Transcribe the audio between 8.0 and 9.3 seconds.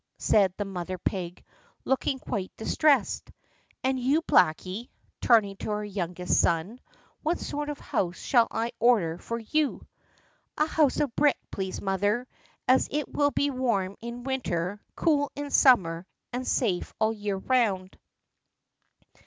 shall I order